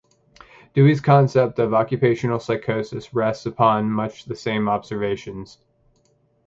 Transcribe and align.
Dewey's 0.73 0.99
concept 0.99 1.59
of 1.59 1.75
occupational 1.75 2.39
psychosis 2.39 3.13
rests 3.13 3.45
upon 3.45 3.91
much 3.91 4.25
the 4.25 4.35
same 4.35 4.67
observations. 4.67 5.59